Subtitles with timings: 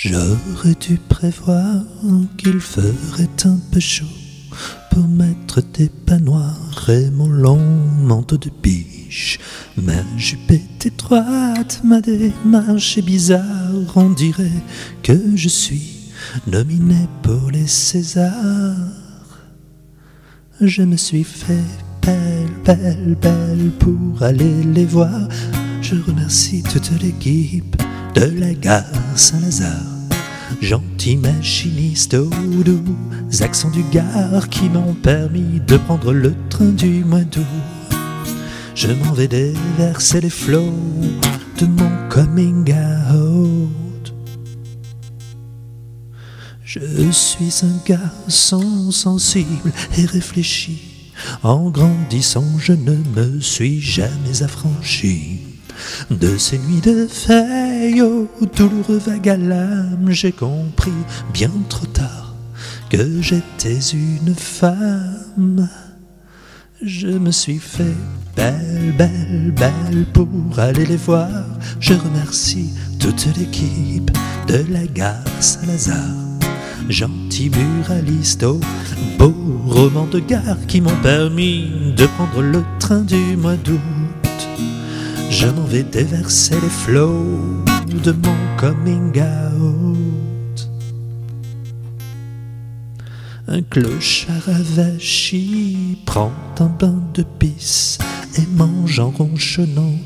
[0.00, 1.82] J'aurais dû prévoir
[2.36, 4.06] qu'il ferait un peu chaud
[4.92, 7.58] pour mettre tes pas noirs et mon long
[8.04, 9.40] manteau de biche.
[9.76, 13.42] Ma jupe est étroite, ma démarche est bizarre,
[13.96, 14.62] on dirait
[15.02, 16.12] que je suis
[16.46, 18.76] nominé pour les Césars.
[20.60, 21.64] Je me suis fait
[22.02, 25.28] belle, belle, belle pour aller les voir.
[25.82, 27.76] Je remercie toute l'équipe
[28.14, 28.84] de la gare
[29.14, 29.97] Saint-Lazare.
[30.60, 32.96] Gentil machiniste aux doux
[33.40, 37.44] accents du gare qui m'ont permis de prendre le train du mois d'août.
[38.74, 40.72] Je m'en vais déverser les flots
[41.58, 42.72] de mon coming
[43.12, 44.14] out.
[46.64, 51.12] Je suis un garçon sensible et réfléchi.
[51.42, 55.37] En grandissant, je ne me suis jamais affranchi.
[56.10, 59.38] De ces nuits de feuilles au douloureux vague
[60.08, 60.92] j'ai compris
[61.32, 62.34] bien trop tard
[62.90, 65.68] que j'étais une femme.
[66.82, 67.96] Je me suis fait
[68.36, 71.28] belle, belle, belle pour aller les voir.
[71.80, 74.10] Je remercie toute l'équipe
[74.46, 75.96] de la gare Saint-Lazare.
[76.88, 78.60] Gentil buraliste aux
[79.18, 79.34] beaux
[79.66, 83.80] romans de gare qui m'ont permis de prendre le train du mois d'août.
[85.30, 87.62] Je m'en vais déverser les flots
[88.02, 90.68] de mon coming out.
[93.46, 97.98] Un clochard avachi prend un bain de pisse
[98.36, 99.96] et mange en ronchonnant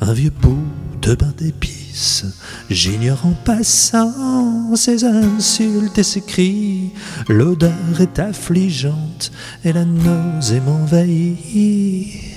[0.00, 0.66] un vieux bout
[1.02, 2.24] de bain d'épices.
[2.68, 6.90] J'ignore en passant ses insultes et ses cris.
[7.28, 9.30] L'odeur est affligeante
[9.64, 12.33] et la nausée m'envahit.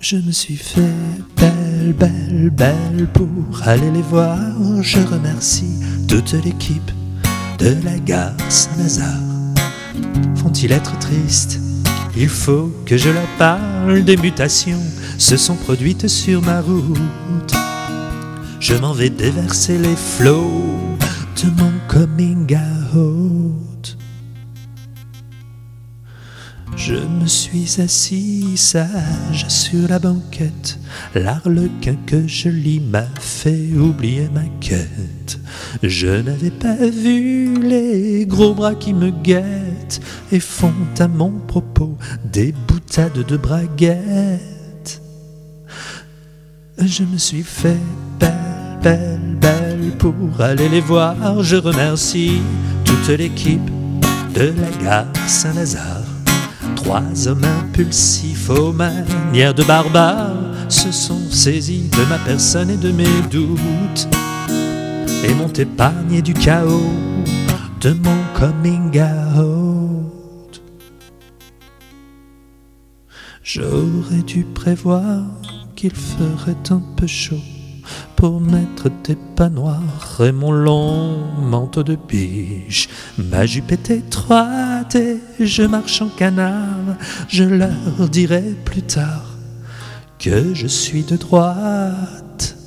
[0.00, 0.80] Je me suis fait
[1.36, 3.28] belle, belle, belle pour
[3.66, 4.38] aller les voir.
[4.80, 6.90] Je remercie toute l'équipe
[7.58, 9.04] de la gare Saint-Lazare.
[10.36, 11.60] Font-ils être tristes?
[12.16, 14.80] Il faut que je leur parle des mutations
[15.18, 17.52] se sont produites sur ma route.
[18.58, 20.62] Je m'en vais déverser les flots
[21.42, 22.56] de mon coming
[22.94, 23.98] out.
[26.80, 30.78] Je me suis assis sage sur la banquette.
[31.14, 35.38] L'arlequin que je lis m'a fait oublier ma quête.
[35.82, 40.00] Je n'avais pas vu les gros bras qui me guettent
[40.32, 45.02] et font à mon propos des boutades de braguettes.
[46.78, 47.76] Je me suis fait
[48.18, 51.42] belle, belle, belle pour aller les voir.
[51.42, 52.40] Je remercie
[52.86, 53.70] toute l'équipe
[54.34, 55.99] de la gare Saint-Lazare.
[56.76, 60.36] Trois hommes impulsifs aux manières de barbares
[60.68, 64.08] se sont saisis de ma personne et de mes doutes
[65.24, 66.92] et m'ont épargné du chaos
[67.80, 69.00] de mon coming
[69.36, 70.62] out.
[73.42, 75.22] J'aurais dû prévoir
[75.76, 77.40] qu'il ferait un peu chaud
[78.20, 82.86] pour mettre tes pas noirs et mon long manteau de biche.
[83.16, 86.98] Ma jupe est étroite et je marche en canard.
[87.28, 89.24] Je leur dirai plus tard
[90.18, 92.58] que je suis de droite.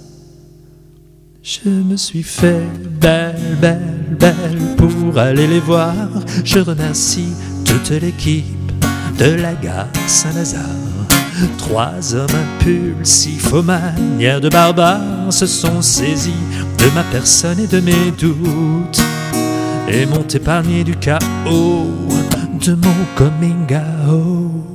[1.43, 2.67] Je me suis fait
[2.99, 5.93] belle, belle, belle pour aller les voir.
[6.43, 8.43] Je remercie toute l'équipe
[9.19, 10.92] de la gare Saint-Lazare.
[11.57, 12.27] Trois hommes
[12.59, 16.31] impulsifs aux manières de barbares se sont saisis
[16.77, 19.01] de ma personne et de mes doutes
[19.87, 21.87] et m'ont épargné du chaos
[22.65, 23.67] de mon coming
[24.07, 24.72] out.